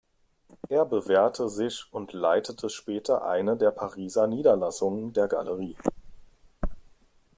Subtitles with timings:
[0.67, 5.77] Er bewährte sich und leitete später eine der Pariser Niederlassungen der Galerie.